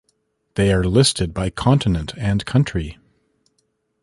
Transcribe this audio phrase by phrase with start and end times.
[0.55, 2.97] They are listed by continent and country.